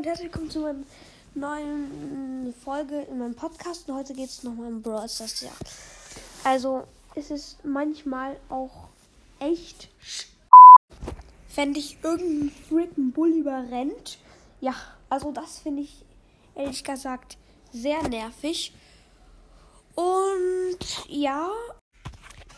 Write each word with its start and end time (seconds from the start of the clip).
und 0.00 0.06
herzlich 0.06 0.32
willkommen 0.32 0.50
zu 0.50 0.60
meiner 0.60 0.78
neuen 1.34 2.54
Folge 2.64 3.02
in 3.02 3.18
meinem 3.18 3.34
Podcast. 3.34 3.86
Und 3.86 3.96
heute 3.96 4.14
geht 4.14 4.30
es 4.30 4.42
nochmal 4.42 4.68
um 4.68 4.80
Brawl 4.80 5.06
Stars. 5.06 5.42
Ja. 5.42 5.50
Also, 6.42 6.84
es 7.14 7.30
ist 7.30 7.62
manchmal 7.66 8.38
auch 8.48 8.88
echt, 9.40 9.90
wenn 11.54 11.74
dich 11.74 11.98
irgendein 12.02 12.50
freaking 12.50 13.12
Bull 13.12 13.28
überrennt. 13.28 14.16
Ja, 14.62 14.74
also 15.10 15.32
das 15.32 15.58
finde 15.58 15.82
ich 15.82 16.02
ehrlich 16.54 16.82
gesagt 16.82 17.36
sehr 17.70 18.02
nervig. 18.08 18.72
Und 19.96 20.78
ja, 21.08 21.50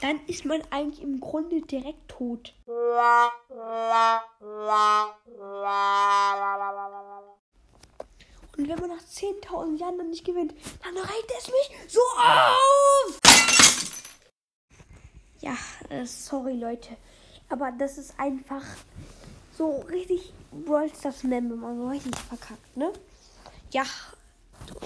dann 0.00 0.20
ist 0.28 0.44
man 0.44 0.62
eigentlich 0.70 1.02
im 1.02 1.18
Grunde 1.18 1.60
direkt 1.62 2.06
tot. 2.06 2.54
Und 8.56 8.68
wenn 8.68 8.78
man 8.78 8.90
nach 8.90 9.02
10.000 9.02 9.78
Jahren 9.78 9.98
dann 9.98 10.10
nicht 10.10 10.24
gewinnt, 10.24 10.54
dann 10.82 10.96
regt 10.96 11.32
es 11.38 11.48
mich 11.48 11.70
so 11.88 12.00
auf! 12.00 13.20
Ja, 15.40 15.56
äh, 15.88 16.04
sorry 16.04 16.54
Leute. 16.56 16.96
Aber 17.48 17.72
das 17.72 17.98
ist 17.98 18.18
einfach 18.18 18.64
so 19.56 19.80
richtig 19.90 20.32
Brawl 20.50 20.90
Stars 20.94 21.22
Meme, 21.22 21.56
man 21.56 21.76
so 21.78 21.88
richtig 21.88 22.16
verkackt, 22.16 22.76
ne? 22.76 22.92
Ja, 23.70 23.84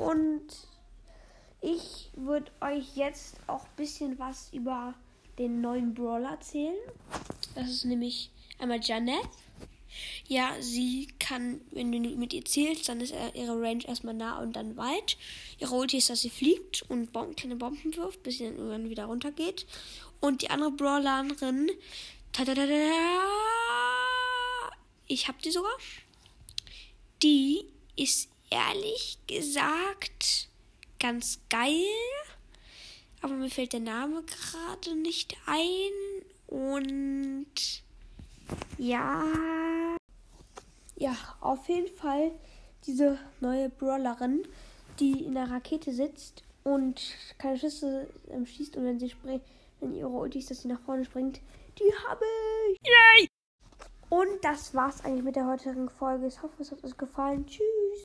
und 0.01 0.47
ich 1.61 2.11
würde 2.15 2.51
euch 2.61 2.97
jetzt 2.97 3.37
auch 3.47 3.65
ein 3.65 3.77
bisschen 3.77 4.19
was 4.19 4.53
über 4.53 4.95
den 5.39 5.61
neuen 5.61 5.95
Brawler 5.95 6.31
erzählen. 6.31 6.77
Das 7.55 7.69
ist 7.69 7.85
nämlich 7.85 8.31
einmal 8.59 8.81
Janet. 8.81 9.29
Ja, 10.29 10.55
sie 10.61 11.09
kann, 11.19 11.61
wenn 11.71 11.93
du 11.93 11.99
mit 12.17 12.33
ihr 12.33 12.45
zielst, 12.45 12.89
dann 12.89 13.01
ist 13.01 13.15
ihre 13.35 13.61
Range 13.61 13.87
erstmal 13.87 14.15
nah 14.15 14.39
und 14.41 14.55
dann 14.55 14.77
weit. 14.77 15.17
Ihre 15.59 15.75
Ulti 15.75 15.99
ist, 15.99 16.11
dass 16.11 16.23
sie 16.23 16.31
fliegt 16.31 16.83
und 16.89 17.13
kleine 17.37 17.57
Bomben 17.57 17.95
wirft, 17.97 18.23
bis 18.23 18.39
sie 18.39 18.45
dann 18.45 18.57
irgendwann 18.57 18.91
wieder 18.91 19.05
runtergeht. 19.07 19.67
Und 20.21 20.43
die 20.43 20.51
andere 20.51 20.73
Brawlerin, 20.73 21.71
ich 25.07 25.29
hab 25.29 25.41
die 25.43 25.51
sogar. 25.51 25.77
Die 27.23 27.65
ist 27.97 28.29
ehrlich 28.51 29.19
gesagt 29.27 30.49
ganz 30.99 31.41
geil. 31.49 31.85
Aber 33.23 33.35
mir 33.35 33.51
fällt 33.51 33.73
der 33.73 33.81
Name 33.81 34.23
gerade 34.23 34.95
nicht 34.95 35.37
ein. 35.47 35.93
Und 36.47 37.83
ja. 38.79 39.25
Ja, 40.97 41.15
auf 41.41 41.69
jeden 41.69 41.95
Fall 41.95 42.33
diese 42.87 43.19
neue 43.41 43.69
Brawlerin, 43.69 44.47
die 44.99 45.25
in 45.25 45.35
der 45.35 45.51
Rakete 45.51 45.93
sitzt 45.93 46.43
und 46.65 47.15
keine 47.39 47.59
Schüsse 47.59 48.09
ähm, 48.31 48.47
schießt 48.47 48.77
und 48.77 48.85
wenn 48.85 48.99
sie 48.99 49.11
springt, 49.11 49.43
wenn 49.81 49.95
ihre 49.95 50.09
Ulti 50.09 50.39
ist, 50.39 50.51
dass 50.51 50.63
sie 50.63 50.69
nach 50.69 50.81
vorne 50.81 51.05
springt, 51.05 51.41
die 51.79 51.93
habe 52.09 52.25
ich. 52.71 52.79
Yay! 52.83 53.29
Und 54.09 54.43
das 54.43 54.75
war's 54.75 55.05
eigentlich 55.05 55.25
mit 55.25 55.37
der 55.37 55.47
heutigen 55.47 55.91
Folge. 55.91 56.27
Ich 56.29 56.43
hoffe, 56.43 56.63
es 56.63 56.71
hat 56.71 56.83
euch 56.85 56.97
gefallen. 56.97 57.45
Tschüss. 57.47 57.76